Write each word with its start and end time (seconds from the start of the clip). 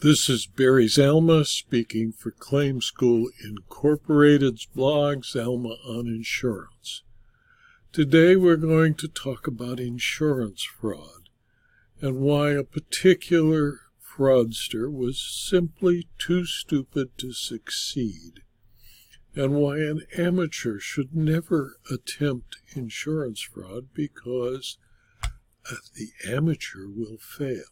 This 0.00 0.28
is 0.28 0.46
Barry 0.46 0.88
Zalma 0.88 1.46
speaking 1.46 2.12
for 2.12 2.30
Claim 2.30 2.82
School 2.82 3.30
Incorporated's 3.42 4.66
blog, 4.66 5.22
Zalma 5.22 5.78
on 5.88 6.06
Insurance. 6.06 7.02
Today 7.92 8.36
we're 8.36 8.58
going 8.58 8.92
to 8.96 9.08
talk 9.08 9.46
about 9.46 9.80
insurance 9.80 10.62
fraud 10.64 11.30
and 12.02 12.20
why 12.20 12.50
a 12.50 12.62
particular 12.62 13.80
fraudster 14.06 14.92
was 14.92 15.18
simply 15.18 16.06
too 16.18 16.44
stupid 16.44 17.16
to 17.16 17.32
succeed, 17.32 18.40
and 19.34 19.54
why 19.54 19.78
an 19.78 20.02
amateur 20.18 20.78
should 20.78 21.16
never 21.16 21.78
attempt 21.90 22.58
insurance 22.74 23.40
fraud 23.40 23.94
because 23.94 24.76
the 25.94 26.10
amateur 26.30 26.86
will 26.86 27.16
fail. 27.16 27.64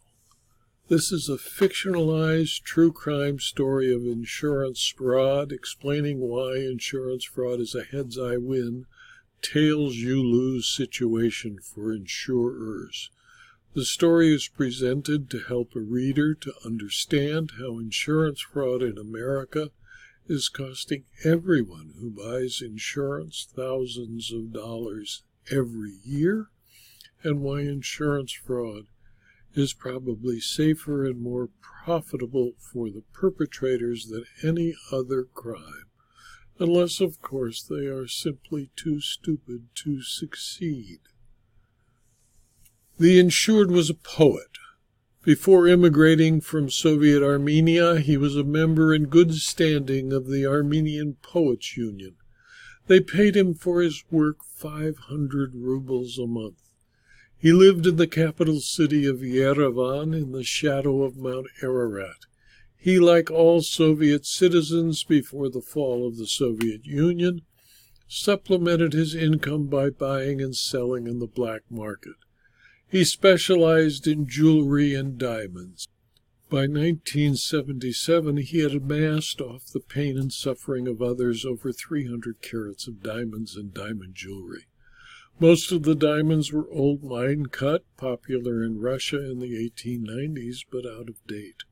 This 0.86 1.10
is 1.10 1.30
a 1.30 1.38
fictionalized 1.38 2.62
true 2.62 2.92
crime 2.92 3.38
story 3.38 3.90
of 3.90 4.02
insurance 4.02 4.86
fraud, 4.94 5.50
explaining 5.50 6.20
why 6.20 6.56
insurance 6.56 7.24
fraud 7.24 7.58
is 7.60 7.74
a 7.74 7.84
heads 7.84 8.18
I 8.18 8.36
win, 8.36 8.84
tails 9.40 9.96
you 9.96 10.22
lose 10.22 10.68
situation 10.68 11.58
for 11.58 11.90
insurers. 11.90 13.08
The 13.72 13.86
story 13.86 14.34
is 14.34 14.46
presented 14.46 15.30
to 15.30 15.40
help 15.40 15.74
a 15.74 15.80
reader 15.80 16.34
to 16.34 16.52
understand 16.66 17.52
how 17.58 17.78
insurance 17.78 18.42
fraud 18.42 18.82
in 18.82 18.98
America 18.98 19.70
is 20.28 20.50
costing 20.50 21.04
everyone 21.24 21.94
who 21.98 22.10
buys 22.10 22.60
insurance 22.60 23.48
thousands 23.56 24.30
of 24.30 24.52
dollars 24.52 25.22
every 25.50 25.94
year, 26.04 26.50
and 27.22 27.40
why 27.40 27.60
insurance 27.62 28.32
fraud 28.32 28.84
is 29.54 29.72
probably 29.72 30.40
safer 30.40 31.04
and 31.04 31.20
more 31.20 31.48
profitable 31.84 32.52
for 32.58 32.90
the 32.90 33.02
perpetrators 33.12 34.08
than 34.08 34.24
any 34.42 34.74
other 34.92 35.24
crime, 35.24 35.86
unless, 36.58 37.00
of 37.00 37.20
course, 37.20 37.62
they 37.62 37.86
are 37.86 38.06
simply 38.06 38.70
too 38.76 39.00
stupid 39.00 39.68
to 39.74 40.02
succeed. 40.02 41.00
The 42.98 43.18
insured 43.18 43.70
was 43.70 43.90
a 43.90 43.94
poet. 43.94 44.58
Before 45.22 45.66
immigrating 45.66 46.40
from 46.40 46.68
Soviet 46.68 47.22
Armenia, 47.22 47.98
he 47.98 48.16
was 48.16 48.36
a 48.36 48.44
member 48.44 48.94
in 48.94 49.06
good 49.06 49.34
standing 49.34 50.12
of 50.12 50.28
the 50.28 50.46
Armenian 50.46 51.16
Poets 51.22 51.76
Union. 51.76 52.16
They 52.86 53.00
paid 53.00 53.34
him 53.34 53.54
for 53.54 53.80
his 53.80 54.04
work 54.10 54.44
500 54.44 55.54
rubles 55.54 56.18
a 56.18 56.26
month. 56.26 56.63
He 57.44 57.52
lived 57.52 57.86
in 57.86 57.96
the 57.96 58.06
capital 58.06 58.58
city 58.60 59.04
of 59.04 59.18
Yerevan 59.18 60.14
in 60.14 60.32
the 60.32 60.44
shadow 60.44 61.02
of 61.02 61.18
Mount 61.18 61.46
Ararat. 61.62 62.24
He, 62.74 62.98
like 62.98 63.30
all 63.30 63.60
Soviet 63.60 64.24
citizens 64.24 65.04
before 65.04 65.50
the 65.50 65.60
fall 65.60 66.08
of 66.08 66.16
the 66.16 66.26
Soviet 66.26 66.86
Union, 66.86 67.42
supplemented 68.08 68.94
his 68.94 69.14
income 69.14 69.66
by 69.66 69.90
buying 69.90 70.40
and 70.40 70.56
selling 70.56 71.06
in 71.06 71.18
the 71.18 71.26
black 71.26 71.60
market. 71.68 72.16
He 72.88 73.04
specialized 73.04 74.06
in 74.06 74.26
jewelry 74.26 74.94
and 74.94 75.18
diamonds. 75.18 75.86
By 76.48 76.62
1977, 76.62 78.38
he 78.38 78.60
had 78.60 78.72
amassed 78.72 79.42
off 79.42 79.66
the 79.66 79.80
pain 79.80 80.16
and 80.16 80.32
suffering 80.32 80.88
of 80.88 81.02
others 81.02 81.44
over 81.44 81.72
300 81.72 82.40
carats 82.40 82.88
of 82.88 83.02
diamonds 83.02 83.54
and 83.54 83.74
diamond 83.74 84.14
jewelry. 84.14 84.64
Most 85.40 85.72
of 85.72 85.82
the 85.82 85.96
diamonds 85.96 86.52
were 86.52 86.70
old 86.70 87.02
mine 87.02 87.46
cut, 87.46 87.84
popular 87.96 88.62
in 88.62 88.78
Russia 88.78 89.18
in 89.18 89.40
the 89.40 89.70
1890s, 89.70 90.64
but 90.70 90.86
out 90.86 91.08
of 91.08 91.26
date. 91.26 91.64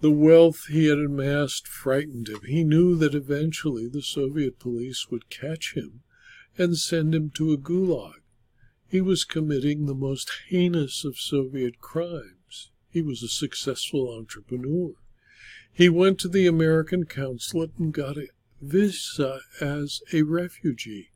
The 0.00 0.10
wealth 0.10 0.64
he 0.68 0.86
had 0.86 0.98
amassed 0.98 1.68
frightened 1.68 2.28
him. 2.28 2.40
He 2.46 2.64
knew 2.64 2.96
that 2.96 3.14
eventually 3.14 3.88
the 3.88 4.02
Soviet 4.02 4.58
police 4.58 5.08
would 5.10 5.28
catch 5.28 5.74
him 5.74 6.00
and 6.56 6.78
send 6.78 7.14
him 7.14 7.30
to 7.34 7.52
a 7.52 7.58
gulag. 7.58 8.22
He 8.88 9.00
was 9.00 9.24
committing 9.24 9.86
the 9.86 9.94
most 9.94 10.32
heinous 10.48 11.04
of 11.04 11.18
Soviet 11.18 11.78
crimes. 11.78 12.72
He 12.90 13.00
was 13.00 13.22
a 13.22 13.28
successful 13.28 14.12
entrepreneur. 14.12 14.94
He 15.72 15.88
went 15.88 16.18
to 16.20 16.28
the 16.28 16.46
American 16.46 17.04
consulate 17.04 17.72
and 17.78 17.92
got 17.92 18.16
a 18.16 18.28
visa 18.60 19.40
as 19.60 20.00
a 20.12 20.22
refugee. 20.22 21.11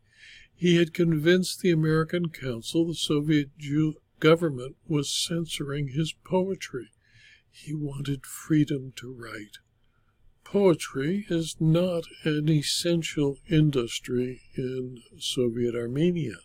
He 0.58 0.76
had 0.76 0.94
convinced 0.94 1.60
the 1.60 1.70
American 1.70 2.30
consul 2.30 2.86
the 2.86 2.94
Soviet 2.94 3.50
Jew 3.58 3.96
government 4.20 4.76
was 4.88 5.10
censoring 5.10 5.88
his 5.88 6.14
poetry. 6.24 6.88
He 7.50 7.74
wanted 7.74 8.24
freedom 8.24 8.92
to 8.96 9.12
write. 9.12 9.58
Poetry 10.44 11.26
is 11.28 11.56
not 11.60 12.04
an 12.24 12.48
essential 12.48 13.38
industry 13.50 14.42
in 14.56 15.02
Soviet 15.18 15.74
Armenia. 15.74 16.38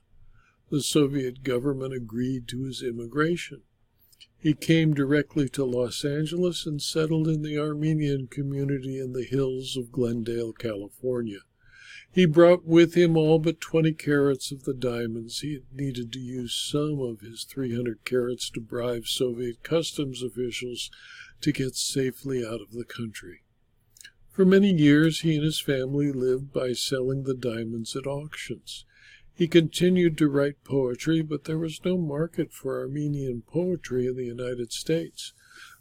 The 0.69 0.81
Soviet 0.81 1.43
government 1.43 1.93
agreed 1.93 2.47
to 2.49 2.63
his 2.63 2.83
immigration. 2.83 3.61
He 4.37 4.53
came 4.53 4.93
directly 4.93 5.47
to 5.49 5.63
Los 5.63 6.03
Angeles 6.03 6.65
and 6.65 6.81
settled 6.81 7.27
in 7.27 7.43
the 7.43 7.57
Armenian 7.57 8.27
community 8.27 8.99
in 8.99 9.13
the 9.13 9.23
hills 9.23 9.77
of 9.77 9.91
Glendale, 9.91 10.51
California. 10.51 11.39
He 12.13 12.25
brought 12.25 12.65
with 12.65 12.95
him 12.95 13.15
all 13.15 13.39
but 13.39 13.61
20 13.61 13.93
carats 13.93 14.51
of 14.51 14.63
the 14.63 14.73
diamonds. 14.73 15.39
He 15.39 15.53
had 15.53 15.63
needed 15.73 16.11
to 16.11 16.19
use 16.19 16.53
some 16.53 16.99
of 16.99 17.21
his 17.21 17.45
300 17.45 18.03
carats 18.03 18.49
to 18.49 18.59
bribe 18.59 19.07
Soviet 19.07 19.63
customs 19.63 20.21
officials 20.21 20.91
to 21.39 21.53
get 21.53 21.75
safely 21.75 22.45
out 22.45 22.59
of 22.59 22.71
the 22.73 22.83
country. 22.83 23.43
For 24.29 24.43
many 24.43 24.73
years, 24.73 25.21
he 25.21 25.35
and 25.35 25.43
his 25.45 25.61
family 25.61 26.11
lived 26.11 26.51
by 26.51 26.73
selling 26.73 27.23
the 27.23 27.33
diamonds 27.33 27.95
at 27.95 28.05
auctions. 28.05 28.85
He 29.33 29.47
continued 29.47 30.17
to 30.17 30.27
write 30.27 30.65
poetry, 30.65 31.21
but 31.21 31.45
there 31.45 31.57
was 31.57 31.83
no 31.85 31.97
market 31.97 32.51
for 32.51 32.79
Armenian 32.79 33.43
poetry 33.47 34.05
in 34.05 34.17
the 34.17 34.25
United 34.25 34.73
States. 34.73 35.31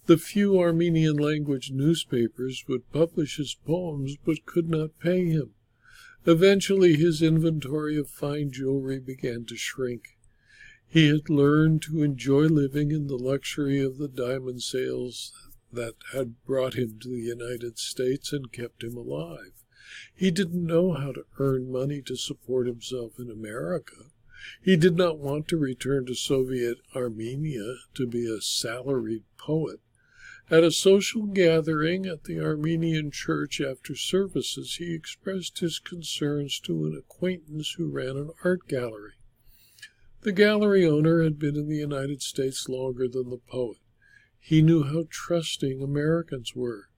The 0.06 0.16
few 0.16 0.60
Armenian 0.60 1.16
language 1.16 1.72
newspapers 1.72 2.64
would 2.68 2.90
publish 2.92 3.36
his 3.36 3.56
poems, 3.66 4.16
but 4.24 4.46
could 4.46 4.68
not 4.68 4.98
pay 5.00 5.26
him. 5.26 5.54
Eventually, 6.26 6.94
his 6.94 7.22
inventory 7.22 7.96
of 7.96 8.10
fine 8.10 8.50
jewelry 8.50 8.98
began 8.98 9.46
to 9.46 9.56
shrink. 9.56 10.18
He 10.86 11.08
had 11.08 11.30
learned 11.30 11.82
to 11.82 12.02
enjoy 12.02 12.46
living 12.46 12.90
in 12.90 13.06
the 13.06 13.16
luxury 13.16 13.80
of 13.80 13.98
the 13.98 14.08
diamond 14.08 14.62
sales 14.62 15.32
that 15.72 15.94
had 16.12 16.44
brought 16.44 16.74
him 16.74 16.98
to 17.00 17.08
the 17.08 17.22
United 17.22 17.78
States 17.78 18.32
and 18.32 18.52
kept 18.52 18.82
him 18.82 18.96
alive. 18.96 19.52
He 20.14 20.30
didn't 20.30 20.66
know 20.66 20.92
how 20.92 21.12
to 21.12 21.24
earn 21.38 21.72
money 21.72 22.02
to 22.02 22.16
support 22.16 22.66
himself 22.66 23.18
in 23.18 23.30
America. 23.30 24.10
He 24.62 24.76
did 24.76 24.96
not 24.96 25.18
want 25.18 25.48
to 25.48 25.56
return 25.56 26.06
to 26.06 26.14
Soviet 26.14 26.78
Armenia 26.94 27.76
to 27.94 28.06
be 28.06 28.26
a 28.26 28.40
salaried 28.40 29.24
poet. 29.38 29.80
At 30.52 30.64
a 30.64 30.72
social 30.72 31.26
gathering 31.26 32.06
at 32.06 32.24
the 32.24 32.40
Armenian 32.40 33.12
church 33.12 33.60
after 33.60 33.94
services, 33.94 34.74
he 34.80 34.92
expressed 34.92 35.60
his 35.60 35.78
concerns 35.78 36.58
to 36.64 36.86
an 36.86 36.96
acquaintance 36.96 37.76
who 37.78 37.88
ran 37.88 38.16
an 38.16 38.30
art 38.42 38.66
gallery. 38.66 39.12
The 40.22 40.32
gallery 40.32 40.84
owner 40.84 41.22
had 41.22 41.38
been 41.38 41.54
in 41.54 41.68
the 41.68 41.76
United 41.76 42.20
States 42.20 42.68
longer 42.68 43.06
than 43.06 43.30
the 43.30 43.38
poet. 43.38 43.78
He 44.40 44.60
knew 44.60 44.82
how 44.82 45.04
trusting 45.08 45.80
Americans 45.80 46.52
were. 46.56 46.88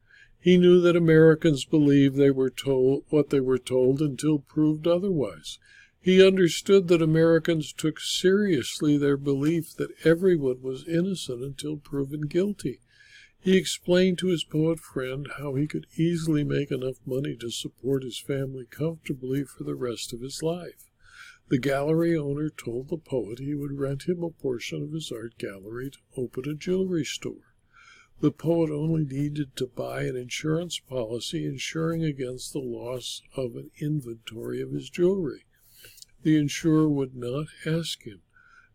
He 0.40 0.56
knew 0.56 0.80
that 0.80 0.96
Americans 0.96 1.66
believed 1.66 2.16
they 2.16 2.30
were 2.30 2.48
told 2.48 3.04
what 3.10 3.28
they 3.28 3.40
were 3.40 3.58
told 3.58 4.00
until 4.00 4.38
proved 4.38 4.86
otherwise. 4.86 5.58
He 6.00 6.26
understood 6.26 6.88
that 6.88 7.02
Americans 7.02 7.74
took 7.74 8.00
seriously 8.00 8.96
their 8.96 9.18
belief 9.18 9.74
that 9.76 9.92
everyone 10.04 10.62
was 10.62 10.88
innocent 10.88 11.42
until 11.42 11.76
proven 11.76 12.22
guilty. 12.22 12.80
He 13.44 13.56
explained 13.56 14.18
to 14.18 14.28
his 14.28 14.44
poet 14.44 14.78
friend 14.78 15.26
how 15.36 15.56
he 15.56 15.66
could 15.66 15.88
easily 15.96 16.44
make 16.44 16.70
enough 16.70 17.04
money 17.04 17.34
to 17.38 17.50
support 17.50 18.04
his 18.04 18.20
family 18.20 18.66
comfortably 18.66 19.42
for 19.42 19.64
the 19.64 19.74
rest 19.74 20.12
of 20.12 20.20
his 20.20 20.44
life. 20.44 20.88
The 21.48 21.58
gallery 21.58 22.16
owner 22.16 22.50
told 22.50 22.88
the 22.88 22.98
poet 22.98 23.40
he 23.40 23.56
would 23.56 23.72
rent 23.72 24.04
him 24.04 24.22
a 24.22 24.30
portion 24.30 24.84
of 24.84 24.92
his 24.92 25.10
art 25.10 25.38
gallery 25.38 25.90
to 25.90 25.98
open 26.16 26.48
a 26.48 26.54
jewelry 26.54 27.04
store. 27.04 27.56
The 28.20 28.30
poet 28.30 28.70
only 28.70 29.04
needed 29.04 29.56
to 29.56 29.66
buy 29.66 30.04
an 30.04 30.14
insurance 30.14 30.78
policy 30.78 31.44
insuring 31.44 32.04
against 32.04 32.52
the 32.52 32.60
loss 32.60 33.22
of 33.34 33.56
an 33.56 33.72
inventory 33.80 34.62
of 34.62 34.70
his 34.70 34.88
jewelry. 34.88 35.46
The 36.22 36.36
insurer 36.36 36.88
would 36.88 37.16
not 37.16 37.48
ask 37.66 38.04
him 38.04 38.22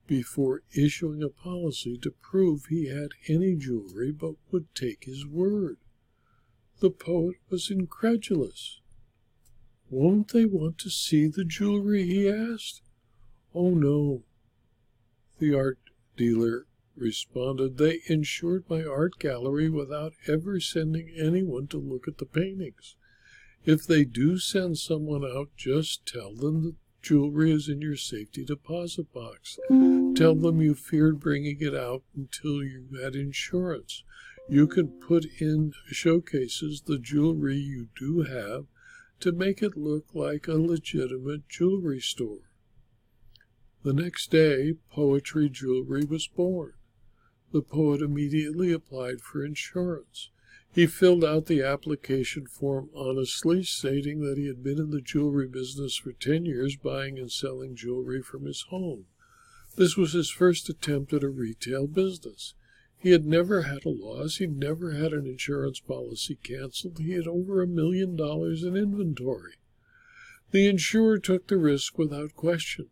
before 0.08 0.64
issuing 0.74 1.22
a 1.22 1.30
policy 1.30 1.98
to 1.98 2.12
prove 2.12 2.66
he 2.66 2.88
had 2.88 3.10
any 3.28 3.56
jewelry, 3.56 4.12
but 4.12 4.36
would 4.52 4.74
take 4.74 5.04
his 5.04 5.26
word. 5.26 5.78
The 6.80 6.90
poet 6.90 7.38
was 7.50 7.70
incredulous. 7.70 8.80
Won't 9.90 10.30
they 10.30 10.46
want 10.46 10.78
to 10.80 10.90
see 10.90 11.28
the 11.28 11.46
jewelry? 11.46 12.06
he 12.06 12.30
asked. 12.30 12.82
Oh, 13.54 13.72
no. 13.72 14.24
The 15.40 15.54
art 15.54 15.80
dealer 16.16 16.68
responded. 16.96 17.78
They 17.78 18.02
insured 18.08 18.66
my 18.70 18.84
art 18.84 19.20
gallery 19.20 19.70
without 19.70 20.14
ever 20.28 20.60
sending 20.60 21.10
anyone 21.10 21.68
to 21.68 21.78
look 21.78 22.08
at 22.08 22.18
the 22.18 22.26
paintings. 22.26 22.96
If 23.66 23.86
they 23.86 24.04
do 24.06 24.38
send 24.38 24.78
someone 24.78 25.24
out, 25.24 25.50
just 25.56 26.06
tell 26.06 26.34
them 26.34 26.64
the 26.64 26.76
jewelry 27.08 27.54
is 27.54 27.70
in 27.70 27.80
your 27.80 27.96
safety 27.96 28.44
deposit 28.44 29.14
box. 29.14 29.58
Tell 29.70 30.36
them 30.36 30.62
you 30.62 30.76
feared 30.76 31.22
bringing 31.22 31.56
it 31.62 31.74
out 31.74 32.04
until 32.14 32.62
you 32.62 32.90
had 33.02 33.16
insurance. 33.16 34.04
You 34.50 34.68
can 34.68 34.88
put 34.88 35.26
in 35.40 35.72
showcases 35.86 36.82
the 36.82 37.00
jewelry 37.00 37.56
you 37.56 37.88
do 37.98 38.24
have 38.24 38.66
to 39.22 39.32
make 39.32 39.62
it 39.62 39.78
look 39.78 40.08
like 40.14 40.50
a 40.50 40.56
legitimate 40.56 41.48
jewelry 41.48 42.02
store. 42.02 42.52
The 43.84 43.94
next 43.94 44.30
day, 44.30 44.74
Poetry 44.92 45.50
Jewelry 45.50 46.04
was 46.04 46.28
born. 46.28 46.74
The 47.54 47.62
poet 47.62 48.02
immediately 48.02 48.74
applied 48.74 49.22
for 49.22 49.46
insurance. 49.46 50.30
He 50.74 50.86
filled 50.86 51.24
out 51.24 51.48
the 51.48 51.64
application 51.64 52.46
form 52.46 52.90
honestly, 52.94 53.64
stating 53.64 54.22
that 54.22 54.38
he 54.38 54.48
had 54.48 54.64
been 54.64 54.78
in 54.78 54.92
the 54.92 55.02
jewelry 55.02 55.48
business 55.48 55.96
for 55.96 56.12
10 56.12 56.46
years, 56.46 56.76
buying 56.76 57.18
and 57.18 57.32
selling 57.32 57.76
jewelry 57.76 58.22
from 58.22 58.46
his 58.46 58.64
home. 58.70 59.06
This 59.76 59.96
was 59.96 60.14
his 60.14 60.30
first 60.30 60.70
attempt 60.70 61.14
at 61.14 61.24
a 61.24 61.30
retail 61.30 61.88
business. 61.88 62.54
He 63.00 63.12
had 63.12 63.26
never 63.26 63.62
had 63.62 63.86
a 63.86 63.90
loss. 63.90 64.38
He'd 64.38 64.58
never 64.58 64.92
had 64.92 65.14
an 65.14 65.28
insurance 65.28 65.80
policy 65.80 66.36
canceled. 66.42 66.98
He 67.00 67.12
had 67.12 67.28
over 67.28 67.62
a 67.62 67.68
million 67.68 68.16
dollars 68.16 68.64
in 68.64 68.76
inventory. 68.76 69.54
The 70.52 70.68
insurer 70.68 71.20
took 71.20 71.48
the 71.48 71.58
risk 71.58 71.98
without 71.98 72.34
question. 72.34 72.90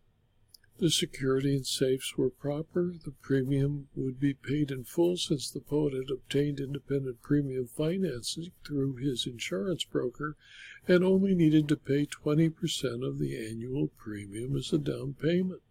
The 0.78 0.90
security 0.90 1.56
and 1.56 1.66
safes 1.66 2.18
were 2.18 2.30
proper. 2.30 2.94
The 3.02 3.14
premium 3.22 3.88
would 3.96 4.20
be 4.20 4.34
paid 4.34 4.72
in 4.72 4.84
full 4.84 5.16
since 5.16 5.50
the 5.50 5.62
poet 5.62 5.94
had 5.94 6.10
obtained 6.10 6.60
independent 6.60 7.22
premium 7.22 7.68
financing 7.68 8.52
through 8.66 8.98
his 8.98 9.26
insurance 9.26 9.86
broker 9.86 10.36
and 10.86 11.02
only 11.02 11.34
needed 11.34 11.70
to 11.70 11.78
pay 11.78 12.06
20% 12.06 13.08
of 13.08 13.20
the 13.20 13.38
annual 13.38 13.88
premium 13.96 14.58
as 14.58 14.74
a 14.74 14.78
down 14.78 15.14
payment. 15.14 15.62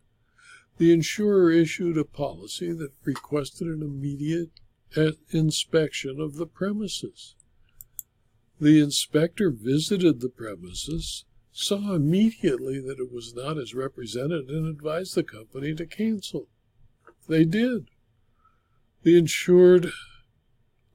The 0.78 0.90
insurer 0.90 1.50
issued 1.50 1.98
a 1.98 2.04
policy 2.04 2.72
that 2.72 2.94
requested 3.04 3.68
an 3.68 3.82
immediate 3.82 4.52
eh, 4.96 5.12
inspection 5.30 6.18
of 6.18 6.36
the 6.36 6.46
premises. 6.46 7.34
The 8.58 8.80
inspector 8.80 9.50
visited 9.50 10.20
the 10.20 10.30
premises 10.30 11.26
saw 11.56 11.94
immediately 11.94 12.80
that 12.80 12.98
it 12.98 13.12
was 13.12 13.32
not 13.32 13.56
as 13.56 13.74
represented 13.74 14.48
and 14.48 14.66
advised 14.66 15.14
the 15.14 15.22
company 15.22 15.72
to 15.72 15.86
cancel. 15.86 16.48
They 17.28 17.44
did. 17.44 17.86
The 19.04 19.16
insured, 19.16 19.92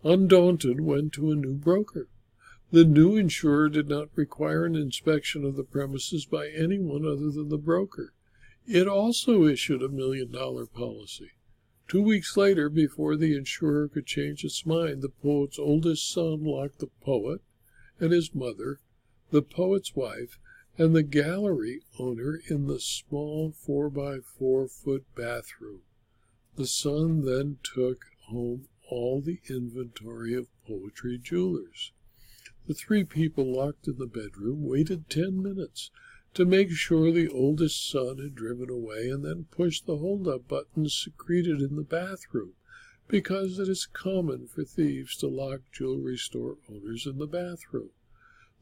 undaunted, 0.03 0.81
went 0.81 1.13
to 1.13 1.31
a 1.31 1.35
new 1.35 1.53
broker. 1.53 2.09
The 2.71 2.83
new 2.83 3.15
insurer 3.15 3.69
did 3.69 3.87
not 3.87 4.09
require 4.15 4.65
an 4.65 4.75
inspection 4.75 5.45
of 5.45 5.55
the 5.55 5.63
premises 5.63 6.25
by 6.25 6.49
anyone 6.49 7.05
other 7.05 7.31
than 7.31 7.47
the 7.47 7.57
broker. 7.57 8.13
It 8.67 8.87
also 8.87 9.45
issued 9.45 9.81
a 9.81 9.87
million 9.87 10.29
dollar 10.29 10.65
policy. 10.65 11.31
Two 11.87 12.03
weeks 12.03 12.35
later, 12.35 12.69
before 12.69 13.15
the 13.15 13.35
insurer 13.35 13.87
could 13.87 14.05
change 14.05 14.43
its 14.43 14.65
mind, 14.65 15.01
the 15.01 15.09
poet's 15.09 15.57
oldest 15.57 16.11
son 16.11 16.43
locked 16.43 16.79
the 16.79 16.91
poet 17.01 17.41
and 17.99 18.11
his 18.11 18.35
mother, 18.35 18.81
the 19.31 19.41
poet's 19.41 19.95
wife, 19.95 20.37
and 20.79 20.95
the 20.95 21.03
gallery 21.03 21.81
owner 21.99 22.39
in 22.49 22.65
the 22.65 22.79
small 22.79 23.51
four 23.51 23.89
by 23.89 24.17
four 24.19 24.65
foot 24.65 25.03
bathroom. 25.13 25.81
The 26.55 26.67
son 26.67 27.25
then 27.25 27.57
took 27.63 28.05
home 28.27 28.69
all 28.89 29.19
the 29.19 29.41
inventory 29.49 30.33
of 30.33 30.47
poetry 30.65 31.19
jewelers. 31.21 31.91
The 32.65 32.73
three 32.73 33.03
people 33.03 33.53
locked 33.53 33.89
in 33.89 33.97
the 33.97 34.07
bedroom 34.07 34.63
waited 34.63 35.09
ten 35.09 35.43
minutes 35.43 35.91
to 36.33 36.45
make 36.45 36.71
sure 36.71 37.11
the 37.11 37.27
oldest 37.27 37.85
son 37.89 38.19
had 38.19 38.33
driven 38.33 38.69
away 38.69 39.09
and 39.09 39.25
then 39.25 39.47
pushed 39.51 39.85
the 39.85 39.97
hold 39.97 40.29
up 40.29 40.47
button 40.47 40.87
secreted 40.87 41.61
in 41.61 41.75
the 41.75 41.83
bathroom 41.83 42.53
because 43.09 43.59
it 43.59 43.67
is 43.67 43.85
common 43.85 44.47
for 44.47 44.63
thieves 44.63 45.17
to 45.17 45.27
lock 45.27 45.59
jewelry 45.73 46.15
store 46.15 46.55
owners 46.69 47.05
in 47.05 47.17
the 47.17 47.27
bathroom. 47.27 47.89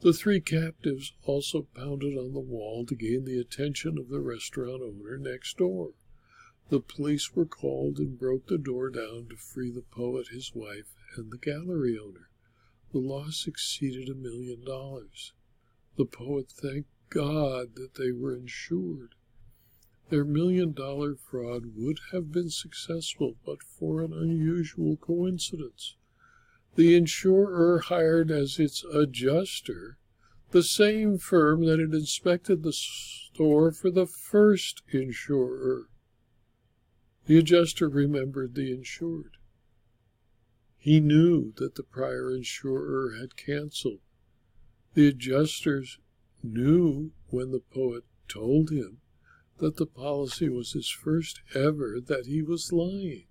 The 0.01 0.13
three 0.13 0.41
captives 0.41 1.13
also 1.23 1.63
pounded 1.73 2.15
on 2.15 2.33
the 2.33 2.39
wall 2.39 2.85
to 2.85 2.95
gain 2.95 3.25
the 3.25 3.39
attention 3.39 3.97
of 3.97 4.09
the 4.09 4.21
restaurant 4.21 4.83
owner 4.83 5.17
next 5.17 5.57
door. 5.57 5.95
The 6.69 6.79
police 6.79 7.33
were 7.33 7.47
called 7.47 7.97
and 7.97 8.19
broke 8.19 8.45
the 8.45 8.59
door 8.59 8.89
down 8.91 9.27
to 9.29 9.35
free 9.35 9.71
the 9.71 9.81
poet, 9.81 10.27
his 10.27 10.53
wife, 10.53 10.94
and 11.15 11.31
the 11.31 11.38
gallery 11.38 11.97
owner. 11.97 12.29
The 12.91 12.99
loss 12.99 13.47
exceeded 13.47 14.07
a 14.07 14.13
million 14.13 14.63
dollars. 14.63 15.33
The 15.97 16.05
poet 16.05 16.51
thanked 16.51 16.91
God 17.09 17.75
that 17.75 17.95
they 17.95 18.11
were 18.11 18.35
insured. 18.35 19.15
Their 20.09 20.23
million 20.23 20.73
dollar 20.73 21.15
fraud 21.15 21.75
would 21.75 21.99
have 22.11 22.31
been 22.31 22.49
successful 22.49 23.35
but 23.44 23.61
for 23.61 24.03
an 24.03 24.13
unusual 24.13 24.95
coincidence. 24.95 25.96
The 26.77 26.94
insurer 26.95 27.79
hired 27.79 28.29
as 28.29 28.59
its 28.59 28.83
adjuster 28.83 29.97
the 30.51 30.62
same 30.62 31.18
firm 31.18 31.65
that 31.65 31.79
had 31.79 31.91
inspected 31.91 32.62
the 32.62 32.71
store 32.71 33.71
for 33.71 33.89
the 33.89 34.06
first 34.06 34.83
insurer. 34.89 35.89
The 37.25 37.39
adjuster 37.39 37.89
remembered 37.89 38.53
the 38.53 38.71
insured. 38.71 39.38
He 40.77 41.00
knew 41.00 41.51
that 41.57 41.74
the 41.74 41.83
prior 41.83 42.29
insurer 42.29 43.15
had 43.19 43.35
canceled. 43.35 44.01
The 44.94 45.07
adjusters 45.07 45.97
knew 46.44 47.12
when 47.30 47.50
the 47.50 47.63
poet 47.73 48.03
told 48.27 48.69
him 48.69 49.01
that 49.57 49.77
the 49.77 49.88
policy 49.88 50.47
was 50.47 50.73
his 50.73 50.91
first 50.91 51.41
ever 51.56 52.00
that 52.00 52.27
he 52.27 52.44
was 52.44 52.71
lying. 52.71 53.25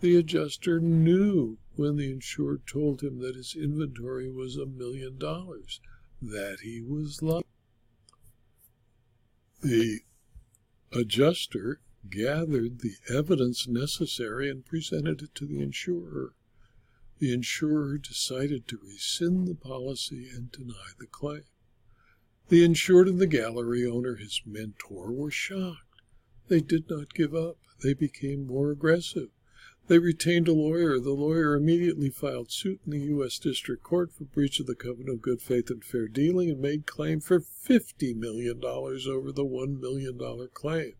The 0.00 0.16
adjuster 0.16 0.80
knew 0.80 1.58
when 1.76 1.96
the 1.96 2.10
insured 2.10 2.66
told 2.66 3.02
him 3.02 3.18
that 3.20 3.36
his 3.36 3.54
inventory 3.54 4.30
was 4.30 4.56
a 4.56 4.66
million 4.66 5.18
dollars 5.18 5.80
that 6.20 6.58
he 6.62 6.80
was 6.80 7.22
lying. 7.22 7.44
The 9.62 10.00
adjuster 10.92 11.80
gathered 12.08 12.80
the 12.80 12.96
evidence 13.08 13.68
necessary 13.68 14.50
and 14.50 14.64
presented 14.64 15.22
it 15.22 15.34
to 15.36 15.46
the 15.46 15.60
insurer. 15.60 16.34
The 17.18 17.32
insurer 17.32 17.98
decided 17.98 18.66
to 18.68 18.78
rescind 18.82 19.46
the 19.46 19.54
policy 19.54 20.28
and 20.28 20.50
deny 20.50 20.90
the 20.98 21.06
claim. 21.06 21.44
The 22.48 22.64
insured 22.64 23.08
and 23.08 23.20
the 23.20 23.26
gallery 23.26 23.86
owner, 23.86 24.16
his 24.16 24.42
mentor, 24.44 25.12
were 25.12 25.30
shocked. 25.30 26.02
They 26.48 26.60
did 26.60 26.90
not 26.90 27.14
give 27.14 27.34
up. 27.34 27.58
They 27.82 27.94
became 27.94 28.46
more 28.46 28.70
aggressive. 28.70 29.30
They 29.88 29.98
retained 29.98 30.46
a 30.46 30.52
lawyer. 30.52 31.00
The 31.00 31.10
lawyer 31.10 31.54
immediately 31.54 32.08
filed 32.08 32.52
suit 32.52 32.80
in 32.86 32.92
the 32.92 33.00
U.S. 33.00 33.38
District 33.38 33.82
Court 33.82 34.12
for 34.12 34.24
breach 34.24 34.60
of 34.60 34.66
the 34.66 34.76
covenant 34.76 35.10
of 35.10 35.22
good 35.22 35.42
faith 35.42 35.70
and 35.70 35.82
fair 35.82 36.06
dealing 36.06 36.50
and 36.50 36.60
made 36.60 36.86
claim 36.86 37.20
for 37.20 37.40
$50 37.40 38.14
million 38.14 38.62
over 38.64 39.32
the 39.32 39.44
$1 39.44 39.80
million 39.80 40.48
claim. 40.54 40.94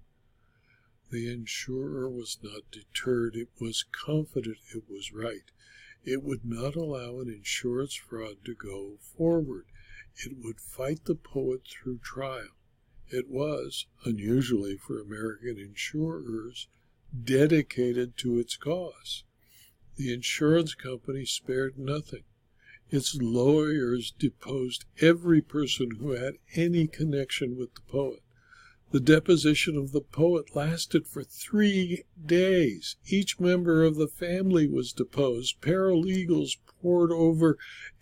The 1.11 1.33
insurer 1.33 2.09
was 2.11 2.39
not 2.43 2.63
deterred. 2.73 3.37
It 3.37 3.51
was 3.61 3.85
confident 3.85 4.57
it 4.75 4.85
was 4.89 5.13
right. 5.13 5.51
It 6.05 6.23
would 6.25 6.45
not 6.45 6.75
allow 6.75 7.21
an 7.21 7.29
insurance 7.29 7.95
fraud 7.95 8.45
to 8.47 8.55
go 8.55 8.97
forward. 9.01 9.67
It 10.27 10.39
would 10.39 10.61
fight 10.61 11.05
the 11.05 11.15
poet 11.15 11.61
through 11.69 11.99
trial. 11.99 12.57
It 13.09 13.29
was, 13.29 13.87
unusually 14.05 14.77
for 14.77 14.99
American 14.99 15.59
insurers, 15.59 16.69
dedicated 17.25 18.17
to 18.19 18.39
its 18.39 18.57
cause. 18.57 19.25
The 19.97 20.13
insurance 20.13 20.75
company 20.75 21.25
spared 21.27 21.79
nothing. 21.79 22.25
Its 22.91 23.15
lawyers 23.15 24.11
deposed 24.19 24.85
every 25.01 25.41
person 25.41 25.93
who 25.99 26.11
had 26.11 26.35
any 26.55 26.87
connection 26.87 27.57
with 27.57 27.75
the 27.75 27.83
poet. 27.83 28.23
The 28.91 29.01
deposition 29.01 29.79
of 29.79 29.93
the 29.93 30.03
poet 30.03 30.55
lasted 30.55 31.07
for 31.07 31.25
three 31.25 32.05
days. 32.23 32.97
Each 33.07 33.41
member 33.41 33.83
of 33.85 33.97
the 33.97 34.09
family 34.09 34.67
was 34.67 34.93
deposed. 34.93 35.63
Paralegals 35.63 36.59
pored 36.67 37.11
over 37.11 37.57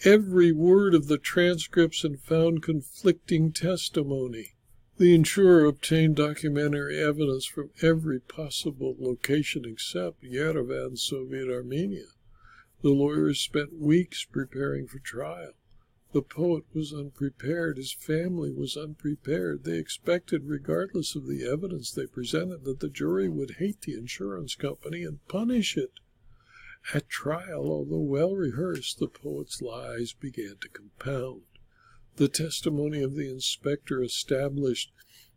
every 0.05 0.51
word 0.51 0.95
of 0.95 1.07
the 1.07 1.19
transcripts 1.19 2.03
and 2.03 2.21
found 2.21 2.65
conflicting 2.65 3.53
testimony. 3.53 4.57
The 5.01 5.15
insurer 5.15 5.65
obtained 5.65 6.17
documentary 6.17 6.99
evidence 6.99 7.47
from 7.47 7.71
every 7.81 8.21
possible 8.21 8.95
location 8.99 9.65
except 9.65 10.23
Yerevan, 10.23 10.99
Soviet 10.99 11.49
Armenia. 11.49 12.09
The 12.83 12.91
lawyers 12.91 13.41
spent 13.41 13.81
weeks 13.81 14.27
preparing 14.27 14.87
for 14.87 14.99
trial. 14.99 15.53
The 16.13 16.21
poet 16.21 16.65
was 16.75 16.93
unprepared. 16.93 17.79
His 17.79 17.95
family 17.95 18.53
was 18.53 18.77
unprepared. 18.77 19.65
They 19.65 19.79
expected, 19.79 20.45
regardless 20.45 21.17
of 21.17 21.27
the 21.27 21.49
evidence 21.51 21.91
they 21.93 22.05
presented, 22.05 22.65
that 22.65 22.81
the 22.81 22.91
jury 22.91 23.31
would 23.31 23.53
hate 23.53 23.81
the 23.81 23.95
insurance 23.95 24.55
company 24.55 25.03
and 25.03 25.27
punish 25.29 25.79
it. 25.79 25.95
At 26.93 27.09
trial, 27.09 27.71
although 27.71 28.03
well 28.03 28.37
rehearsed, 28.37 28.99
the 28.99 29.09
poet's 29.09 29.63
lies 29.63 30.13
began 30.13 30.57
to 30.61 30.69
compound. 30.69 31.45
The 32.17 32.29
testimony 32.29 33.03
of 33.03 33.15
the 33.15 33.31
inspector 33.31 34.03
established 34.03 34.93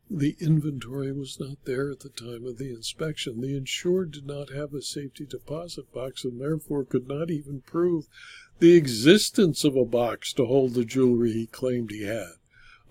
the 0.09 0.35
inventory 0.39 1.11
was 1.11 1.39
not 1.39 1.63
there 1.65 1.89
at 1.89 2.01
the 2.01 2.09
time 2.09 2.45
of 2.45 2.57
the 2.57 2.69
inspection. 2.69 3.41
The 3.41 3.55
insured 3.55 4.11
did 4.11 4.25
not 4.25 4.49
have 4.51 4.73
a 4.73 4.81
safety 4.81 5.25
deposit 5.25 5.91
box 5.93 6.23
and 6.23 6.39
therefore 6.39 6.83
could 6.83 7.07
not 7.07 7.31
even 7.31 7.61
prove 7.61 8.07
the 8.59 8.75
existence 8.75 9.63
of 9.63 9.75
a 9.75 9.85
box 9.85 10.33
to 10.33 10.45
hold 10.45 10.73
the 10.73 10.85
jewelry 10.85 11.31
he 11.31 11.47
claimed 11.47 11.91
he 11.91 12.03
had. 12.03 12.33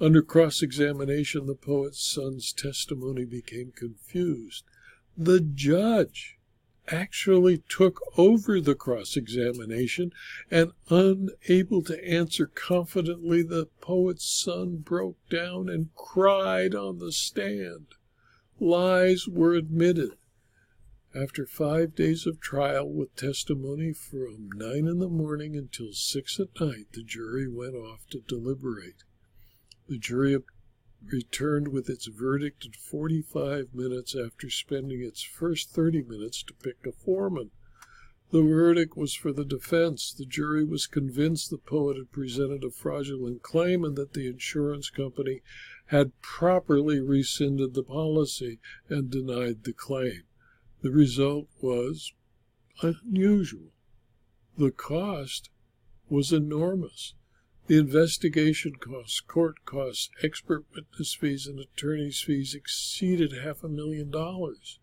Under 0.01 0.23
cross 0.23 0.63
examination, 0.63 1.47
the 1.47 1.55
poet's 1.55 2.03
son's 2.03 2.53
testimony 2.53 3.25
became 3.25 3.73
confused. 3.73 4.65
The 5.17 5.41
judge 5.41 6.39
actually 6.89 7.59
took 7.69 8.01
over 8.17 8.61
the 8.61 8.75
cross 8.75 9.17
examination, 9.17 10.13
and 10.51 10.73
unable 10.89 11.83
to 11.83 12.09
answer 12.09 12.47
confidently, 12.47 13.43
the 13.43 13.67
poet's 13.81 14.25
son 14.25 14.77
broke 14.79 15.19
down 15.29 15.69
and 15.69 15.95
cried 15.95 16.75
on 16.75 16.99
the 16.99 17.13
stand. 17.13 17.87
Lies 18.59 19.27
were 19.29 19.55
admitted. 19.55 20.13
After 21.15 21.47
five 21.47 21.95
days 21.95 22.27
of 22.27 22.41
trial 22.41 22.91
with 22.91 23.15
testimony 23.17 23.93
from 23.93 24.49
nine 24.55 24.87
in 24.87 24.99
the 24.99 25.09
morning 25.09 25.57
until 25.57 25.93
six 25.93 26.41
at 26.41 26.59
night, 26.59 26.87
the 26.93 27.03
jury 27.03 27.47
went 27.47 27.75
off 27.75 28.07
to 28.11 28.21
deliberate. 28.21 29.05
The 29.89 29.99
jury 29.99 30.33
returned 31.11 31.69
with 31.69 31.89
its 31.89 32.07
verdict 32.07 32.65
in 32.65 32.73
45 32.73 33.75
minutes 33.75 34.15
after 34.15 34.49
spending 34.51 35.03
its 35.03 35.23
first 35.23 35.71
30 35.71 36.03
minutes 36.03 36.43
to 36.43 36.55
pick 36.55 36.87
a 36.87 36.93
foreman. 36.93 37.51
The 38.31 38.43
verdict 38.43 38.97
was 38.97 39.15
for 39.15 39.33
the 39.33 39.45
defense. 39.45 40.13
The 40.13 40.25
jury 40.25 40.65
was 40.65 40.87
convinced 40.87 41.51
the 41.51 41.59
poet 41.59 41.99
had 41.99 42.13
presented 42.13 42.65
a 42.65 42.71
fraudulent 42.71 43.43
claim 43.43 43.85
and 43.85 43.95
that 43.97 44.15
the 44.15 44.27
insurance 44.27 44.89
company 44.89 45.43
had 45.87 46.19
properly 46.23 46.99
rescinded 46.99 47.75
the 47.75 47.83
policy 47.83 48.59
and 48.89 49.11
denied 49.11 49.65
the 49.65 49.75
claim. 49.75 50.23
The 50.81 50.91
result 50.91 51.49
was 51.61 52.15
unusual. 52.81 53.73
The 54.57 54.71
cost 54.71 55.51
was 56.09 56.33
enormous. 56.33 57.15
The 57.69 57.79
investigation 57.79 58.75
costs, 58.75 59.21
court 59.21 59.65
costs, 59.65 60.11
expert 60.23 60.65
witness 60.75 61.15
fees, 61.15 61.47
and 61.47 61.61
attorney's 61.61 62.21
fees 62.21 62.55
exceeded 62.55 63.33
half 63.33 63.63
a 63.63 63.69
million 63.69 64.11
dollars. 64.11 64.81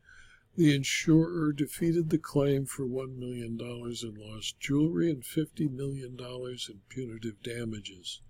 The 0.56 0.74
insurer 0.74 1.52
defeated 1.52 2.10
the 2.10 2.18
claim 2.18 2.66
for 2.66 2.86
$1 2.86 3.18
million 3.18 3.58
in 3.60 4.16
lost 4.16 4.60
jewelry 4.60 5.12
and 5.12 5.24
$50 5.24 5.72
million 5.72 6.18
in 6.20 6.82
punitive 6.88 7.44
damages. 7.44 8.22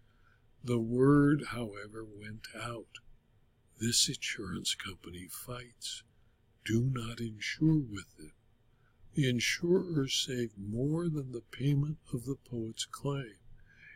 The 0.63 0.79
word, 0.79 1.46
however, 1.51 2.03
went 2.03 2.48
out. 2.56 3.00
This 3.79 4.10
insurance 4.10 4.75
company 4.75 5.27
fights 5.29 6.03
do 6.65 6.89
not 6.91 7.20
insure 7.20 7.79
with 7.79 8.18
them. 8.18 8.34
The 9.13 9.29
insurer 9.29 10.08
saved 10.08 10.58
more 10.58 11.08
than 11.08 11.32
the 11.32 11.44
payment 11.51 12.00
of 12.13 12.25
the 12.25 12.36
poet's 12.36 12.86
claim. 12.86 13.38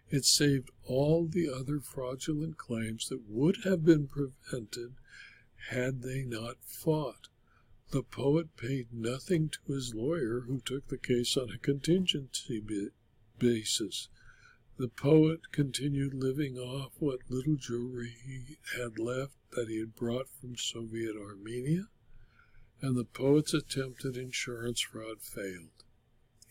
It 0.09 0.25
saved 0.25 0.69
all 0.83 1.25
the 1.25 1.49
other 1.49 1.79
fraudulent 1.79 2.57
claims 2.57 3.09
that 3.09 3.27
would 3.27 3.63
have 3.63 3.83
been 3.83 4.07
prevented 4.07 4.95
had 5.69 6.01
they 6.01 6.23
not 6.23 6.63
fought. 6.63 7.29
The 7.91 8.03
poet 8.03 8.55
paid 8.57 8.93
nothing 8.93 9.49
to 9.49 9.73
his 9.73 9.95
lawyer, 9.95 10.41
who 10.41 10.59
took 10.61 10.87
the 10.87 10.97
case 10.97 11.37
on 11.37 11.49
a 11.49 11.57
contingency 11.57 12.61
basis. 13.39 14.09
The 14.77 14.89
poet 14.89 15.51
continued 15.51 16.13
living 16.13 16.57
off 16.57 16.93
what 16.99 17.29
little 17.29 17.55
jewelry 17.55 18.15
he 18.23 18.57
had 18.77 18.99
left 18.99 19.33
that 19.51 19.69
he 19.69 19.79
had 19.79 19.95
brought 19.95 20.29
from 20.29 20.57
Soviet 20.57 21.15
Armenia 21.15 21.87
and 22.83 22.97
the 22.97 23.05
poet's 23.05 23.53
attempt 23.53 24.03
at 24.03 24.17
insurance 24.17 24.81
fraud 24.81 25.21
failed. 25.21 25.85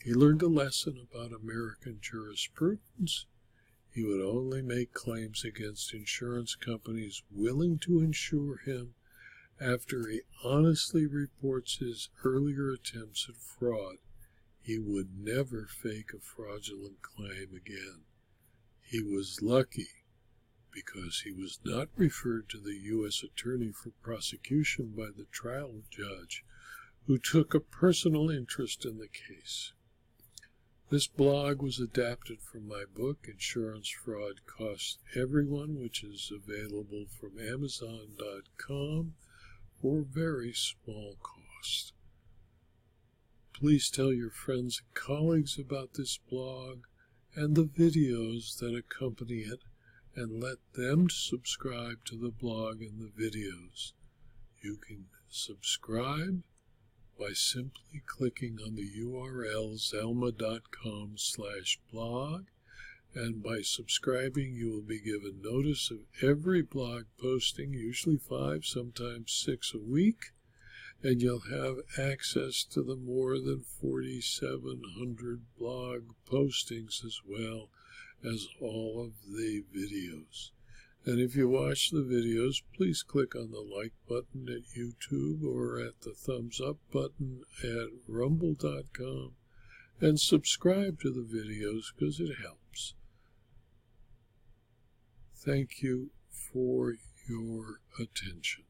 He 0.02 0.14
learned 0.14 0.40
a 0.40 0.48
lesson 0.48 0.96
about 0.98 1.30
American 1.30 1.98
jurisprudence. 2.00 3.26
He 3.92 4.04
would 4.04 4.22
only 4.22 4.62
make 4.62 4.94
claims 4.94 5.44
against 5.44 5.92
insurance 5.92 6.54
companies 6.54 7.22
willing 7.30 7.78
to 7.80 8.00
insure 8.00 8.56
him 8.56 8.94
after 9.60 10.08
he 10.08 10.22
honestly 10.42 11.06
reports 11.06 11.76
his 11.76 12.08
earlier 12.24 12.70
attempts 12.70 13.26
at 13.28 13.36
fraud. 13.36 13.98
He 14.62 14.78
would 14.78 15.18
never 15.18 15.66
fake 15.66 16.12
a 16.14 16.20
fraudulent 16.20 17.02
claim 17.02 17.54
again. 17.54 18.04
He 18.82 19.02
was 19.02 19.42
lucky 19.42 19.88
because 20.70 21.20
he 21.24 21.32
was 21.32 21.60
not 21.62 21.88
referred 21.94 22.48
to 22.48 22.58
the 22.58 22.76
U.S. 22.76 23.22
Attorney 23.22 23.72
for 23.72 23.90
prosecution 24.02 24.94
by 24.96 25.08
the 25.14 25.26
trial 25.30 25.82
judge, 25.90 26.44
who 27.06 27.18
took 27.18 27.52
a 27.52 27.60
personal 27.60 28.30
interest 28.30 28.86
in 28.86 28.96
the 28.96 29.08
case. 29.08 29.74
This 30.92 31.06
blog 31.06 31.62
was 31.62 31.80
adapted 31.80 32.42
from 32.42 32.68
my 32.68 32.84
book, 32.94 33.26
Insurance 33.26 33.88
Fraud 33.88 34.44
Costs 34.44 34.98
Everyone, 35.16 35.80
which 35.80 36.04
is 36.04 36.30
available 36.30 37.06
from 37.18 37.38
Amazon.com 37.40 39.14
for 39.80 40.02
very 40.02 40.52
small 40.52 41.16
cost. 41.22 41.94
Please 43.54 43.88
tell 43.88 44.12
your 44.12 44.28
friends 44.28 44.82
and 44.84 44.94
colleagues 44.94 45.58
about 45.58 45.94
this 45.94 46.18
blog 46.28 46.80
and 47.34 47.54
the 47.54 47.64
videos 47.64 48.58
that 48.58 48.76
accompany 48.76 49.44
it 49.46 49.60
and 50.14 50.42
let 50.42 50.58
them 50.74 51.08
subscribe 51.08 52.04
to 52.04 52.18
the 52.18 52.30
blog 52.30 52.82
and 52.82 53.00
the 53.00 53.08
videos. 53.18 53.92
You 54.60 54.76
can 54.76 55.06
subscribe 55.30 56.42
by 57.22 57.32
simply 57.34 58.02
clicking 58.04 58.58
on 58.66 58.74
the 58.74 58.90
URL 58.98 59.78
zalma.com 59.78 61.12
slash 61.16 61.78
blog 61.92 62.46
and 63.14 63.40
by 63.42 63.60
subscribing 63.62 64.54
you 64.54 64.70
will 64.70 64.82
be 64.82 64.98
given 64.98 65.40
notice 65.40 65.90
of 65.92 65.98
every 66.20 66.62
blog 66.62 67.04
posting, 67.20 67.74
usually 67.74 68.16
five, 68.16 68.64
sometimes 68.64 69.32
six 69.32 69.72
a 69.72 69.78
week, 69.78 70.32
and 71.02 71.22
you'll 71.22 71.50
have 71.50 71.76
access 71.96 72.64
to 72.64 72.82
the 72.82 72.96
more 72.96 73.38
than 73.38 73.62
4,700 73.80 75.42
blog 75.56 76.02
postings 76.28 77.04
as 77.04 77.20
well 77.24 77.68
as 78.24 78.48
all 78.60 79.00
of 79.00 79.12
the 79.32 79.62
videos. 79.72 80.50
And 81.04 81.18
if 81.18 81.34
you 81.34 81.48
watch 81.48 81.90
the 81.90 82.02
videos, 82.02 82.62
please 82.76 83.02
click 83.02 83.34
on 83.34 83.50
the 83.50 83.60
like 83.60 83.92
button 84.08 84.48
at 84.48 84.78
YouTube 84.78 85.42
or 85.44 85.80
at 85.80 86.00
the 86.02 86.12
thumbs 86.12 86.60
up 86.60 86.76
button 86.92 87.42
at 87.62 87.88
rumble.com 88.06 89.32
and 90.00 90.20
subscribe 90.20 91.00
to 91.00 91.10
the 91.10 91.20
videos 91.20 91.86
because 91.94 92.20
it 92.20 92.36
helps. 92.40 92.94
Thank 95.34 95.82
you 95.82 96.10
for 96.30 96.94
your 97.28 97.80
attention. 97.98 98.64